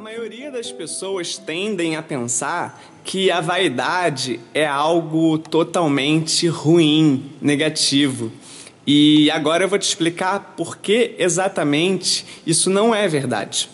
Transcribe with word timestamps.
maioria 0.00 0.50
das 0.50 0.72
pessoas 0.72 1.36
tendem 1.36 1.94
a 1.94 2.02
pensar 2.02 2.82
que 3.04 3.30
a 3.30 3.42
vaidade 3.42 4.40
é 4.54 4.66
algo 4.66 5.36
totalmente 5.36 6.48
ruim, 6.48 7.30
negativo. 7.38 8.32
E 8.86 9.30
agora 9.30 9.64
eu 9.64 9.68
vou 9.68 9.78
te 9.78 9.86
explicar 9.86 10.54
por 10.56 10.78
que 10.78 11.14
exatamente 11.18 12.24
isso 12.46 12.70
não 12.70 12.94
é 12.94 13.06
verdade. 13.06 13.68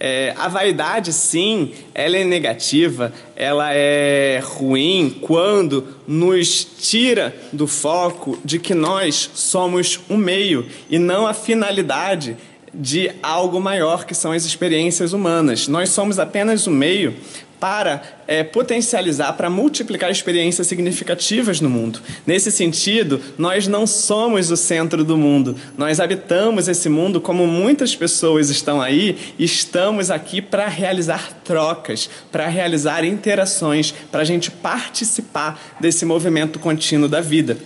É, 0.00 0.34
a 0.36 0.48
vaidade, 0.48 1.12
sim, 1.12 1.72
ela 1.94 2.16
é 2.16 2.24
negativa, 2.24 3.12
ela 3.36 3.72
é 3.72 4.40
ruim 4.42 5.16
quando 5.20 5.94
nos 6.08 6.64
tira 6.64 7.36
do 7.52 7.68
foco 7.68 8.36
de 8.44 8.58
que 8.58 8.74
nós 8.74 9.30
somos 9.32 10.00
um 10.10 10.16
meio 10.16 10.66
e 10.90 10.98
não 10.98 11.24
a 11.24 11.32
finalidade 11.32 12.36
de 12.78 13.10
algo 13.20 13.60
maior 13.60 14.06
que 14.06 14.14
são 14.14 14.30
as 14.30 14.44
experiências 14.44 15.12
humanas. 15.12 15.66
Nós 15.66 15.88
somos 15.90 16.18
apenas 16.18 16.66
o 16.66 16.70
um 16.70 16.74
meio 16.74 17.16
para 17.58 18.02
é, 18.28 18.44
potencializar, 18.44 19.32
para 19.32 19.50
multiplicar 19.50 20.10
experiências 20.10 20.66
significativas 20.66 21.60
no 21.60 21.68
mundo. 21.68 22.00
Nesse 22.26 22.52
sentido, 22.52 23.20
nós 23.36 23.66
não 23.66 23.86
somos 23.86 24.50
o 24.52 24.56
centro 24.56 25.02
do 25.02 25.16
mundo, 25.16 25.56
nós 25.76 25.98
habitamos 25.98 26.68
esse 26.68 26.88
mundo 26.88 27.20
como 27.20 27.46
muitas 27.46 27.96
pessoas 27.96 28.48
estão 28.48 28.80
aí, 28.80 29.16
estamos 29.38 30.10
aqui 30.10 30.40
para 30.40 30.68
realizar 30.68 31.32
trocas, 31.44 32.08
para 32.30 32.46
realizar 32.46 33.04
interações, 33.04 33.92
para 34.12 34.20
a 34.22 34.24
gente 34.24 34.50
participar 34.50 35.76
desse 35.80 36.04
movimento 36.04 36.58
contínuo 36.58 37.08
da 37.08 37.20
vida. 37.20 37.56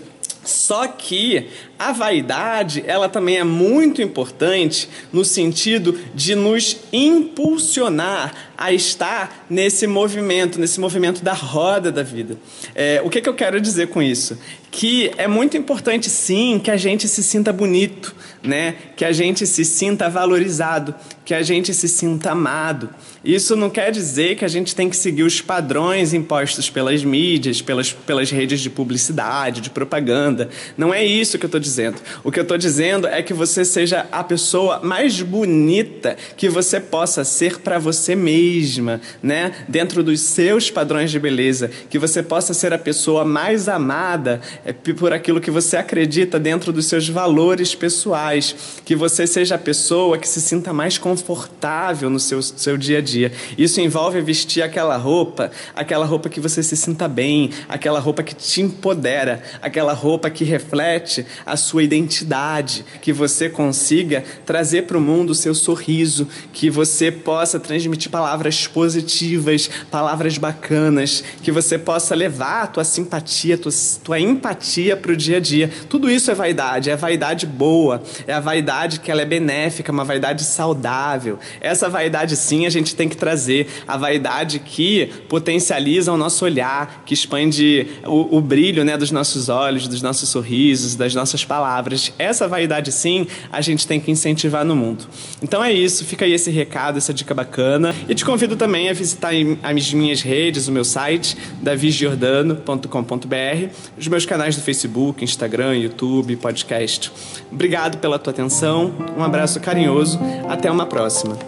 Só 0.44 0.88
que 0.88 1.48
a 1.78 1.92
vaidade, 1.92 2.84
ela 2.86 3.08
também 3.08 3.38
é 3.38 3.44
muito 3.44 4.00
importante 4.00 4.88
no 5.12 5.24
sentido 5.24 5.98
de 6.14 6.34
nos 6.34 6.78
impulsionar 6.92 8.52
a 8.56 8.72
estar 8.72 9.44
nesse 9.50 9.88
movimento, 9.88 10.60
nesse 10.60 10.78
movimento 10.78 11.24
da 11.24 11.32
roda 11.32 11.90
da 11.90 12.04
vida. 12.04 12.36
É, 12.76 13.02
o 13.04 13.10
que, 13.10 13.20
que 13.20 13.28
eu 13.28 13.34
quero 13.34 13.60
dizer 13.60 13.88
com 13.88 14.00
isso? 14.00 14.38
Que 14.70 15.10
é 15.16 15.26
muito 15.26 15.56
importante, 15.56 16.08
sim, 16.08 16.60
que 16.62 16.70
a 16.70 16.76
gente 16.76 17.08
se 17.08 17.24
sinta 17.24 17.52
bonito, 17.52 18.14
né? 18.40 18.76
que 18.96 19.04
a 19.04 19.10
gente 19.10 19.44
se 19.48 19.64
sinta 19.64 20.08
valorizado, 20.08 20.94
que 21.24 21.34
a 21.34 21.42
gente 21.42 21.74
se 21.74 21.88
sinta 21.88 22.30
amado. 22.30 22.88
Isso 23.24 23.56
não 23.56 23.68
quer 23.68 23.90
dizer 23.90 24.36
que 24.36 24.44
a 24.44 24.48
gente 24.48 24.76
tem 24.76 24.88
que 24.88 24.96
seguir 24.96 25.24
os 25.24 25.40
padrões 25.40 26.14
impostos 26.14 26.70
pelas 26.70 27.02
mídias, 27.02 27.60
pelas, 27.60 27.92
pelas 27.92 28.30
redes 28.30 28.60
de 28.60 28.70
publicidade, 28.70 29.60
de 29.60 29.70
propaganda. 29.70 30.31
Não 30.76 30.92
é 30.92 31.04
isso 31.04 31.38
que 31.38 31.44
eu 31.44 31.48
estou 31.48 31.60
dizendo. 31.60 31.96
O 32.24 32.30
que 32.30 32.38
eu 32.38 32.42
estou 32.42 32.58
dizendo 32.58 33.06
é 33.06 33.22
que 33.22 33.34
você 33.34 33.64
seja 33.64 34.06
a 34.10 34.24
pessoa 34.24 34.80
mais 34.82 35.20
bonita 35.20 36.16
que 36.36 36.48
você 36.48 36.80
possa 36.80 37.24
ser 37.24 37.58
para 37.60 37.78
você 37.78 38.14
mesma, 38.14 39.00
né? 39.22 39.52
Dentro 39.68 40.02
dos 40.02 40.20
seus 40.20 40.70
padrões 40.70 41.10
de 41.10 41.18
beleza, 41.18 41.70
que 41.88 41.98
você 41.98 42.22
possa 42.22 42.54
ser 42.54 42.72
a 42.72 42.78
pessoa 42.78 43.24
mais 43.24 43.68
amada 43.68 44.40
é, 44.64 44.72
por 44.72 45.12
aquilo 45.12 45.40
que 45.40 45.50
você 45.50 45.76
acredita 45.76 46.38
dentro 46.38 46.72
dos 46.72 46.86
seus 46.86 47.08
valores 47.08 47.74
pessoais, 47.74 48.54
que 48.84 48.94
você 48.94 49.26
seja 49.26 49.54
a 49.54 49.58
pessoa 49.58 50.18
que 50.18 50.28
se 50.28 50.40
sinta 50.40 50.72
mais 50.72 50.98
confortável 50.98 52.08
no 52.08 52.20
seu, 52.20 52.42
seu 52.42 52.76
dia 52.76 52.98
a 52.98 53.00
dia. 53.00 53.32
Isso 53.56 53.80
envolve 53.80 54.20
vestir 54.20 54.62
aquela 54.62 54.96
roupa, 54.96 55.50
aquela 55.74 56.06
roupa 56.06 56.28
que 56.28 56.40
você 56.40 56.62
se 56.62 56.76
sinta 56.76 57.08
bem, 57.08 57.50
aquela 57.68 57.98
roupa 57.98 58.22
que 58.22 58.34
te 58.34 58.60
empodera, 58.60 59.42
aquela 59.60 59.92
roupa 59.92 60.21
que 60.30 60.44
reflete 60.44 61.24
a 61.44 61.56
sua 61.56 61.82
identidade, 61.82 62.84
que 63.00 63.12
você 63.12 63.48
consiga 63.48 64.24
trazer 64.44 64.82
para 64.82 64.98
o 64.98 65.00
mundo 65.00 65.30
o 65.30 65.34
seu 65.34 65.54
sorriso, 65.54 66.28
que 66.52 66.70
você 66.70 67.10
possa 67.10 67.58
transmitir 67.58 68.10
palavras 68.10 68.66
positivas, 68.66 69.68
palavras 69.90 70.38
bacanas, 70.38 71.22
que 71.42 71.52
você 71.52 71.78
possa 71.78 72.14
levar 72.14 72.62
a 72.62 72.66
tua 72.66 72.84
simpatia, 72.84 73.58
tua, 73.58 73.72
tua 74.02 74.20
empatia 74.20 74.96
para 74.96 75.12
o 75.12 75.16
dia 75.16 75.36
a 75.38 75.40
dia. 75.40 75.70
Tudo 75.88 76.10
isso 76.10 76.30
é 76.30 76.34
vaidade, 76.34 76.90
é 76.90 76.96
vaidade 76.96 77.46
boa, 77.46 78.02
é 78.26 78.32
a 78.32 78.40
vaidade 78.40 79.00
que 79.00 79.10
ela 79.10 79.22
é 79.22 79.26
benéfica, 79.26 79.92
uma 79.92 80.04
vaidade 80.04 80.44
saudável. 80.44 81.38
Essa 81.60 81.88
vaidade 81.88 82.36
sim 82.36 82.66
a 82.66 82.70
gente 82.70 82.94
tem 82.94 83.08
que 83.08 83.16
trazer 83.16 83.66
a 83.86 83.96
vaidade 83.96 84.58
que 84.58 85.06
potencializa 85.28 86.12
o 86.12 86.16
nosso 86.16 86.44
olhar, 86.44 87.02
que 87.04 87.14
expande 87.14 87.86
o, 88.04 88.38
o 88.38 88.40
brilho 88.40 88.84
né, 88.84 88.96
dos 88.96 89.10
nossos 89.10 89.48
olhos, 89.48 89.88
dos 89.88 90.02
nossos 90.12 90.28
sorrisos, 90.28 90.94
das 90.94 91.14
nossas 91.14 91.42
palavras. 91.42 92.12
Essa 92.18 92.46
vaidade, 92.46 92.92
sim, 92.92 93.26
a 93.50 93.62
gente 93.62 93.86
tem 93.86 93.98
que 93.98 94.10
incentivar 94.10 94.62
no 94.62 94.76
mundo. 94.76 95.06
Então 95.42 95.64
é 95.64 95.72
isso, 95.72 96.04
fica 96.04 96.26
aí 96.26 96.34
esse 96.34 96.50
recado, 96.50 96.98
essa 96.98 97.14
dica 97.14 97.32
bacana. 97.32 97.94
E 98.06 98.14
te 98.14 98.26
convido 98.26 98.54
também 98.54 98.90
a 98.90 98.92
visitar 98.92 99.32
as 99.62 99.94
minhas 99.94 100.20
redes, 100.20 100.68
o 100.68 100.72
meu 100.72 100.84
site, 100.84 101.34
davigiordano.com.br, 101.62 103.68
os 103.98 104.06
meus 104.06 104.26
canais 104.26 104.54
do 104.54 104.60
Facebook, 104.60 105.24
Instagram, 105.24 105.78
YouTube, 105.78 106.36
podcast. 106.36 107.10
Obrigado 107.50 107.96
pela 107.96 108.18
tua 108.18 108.32
atenção, 108.32 108.92
um 109.16 109.24
abraço 109.24 109.58
carinhoso, 109.60 110.20
até 110.46 110.70
uma 110.70 110.84
próxima. 110.84 111.38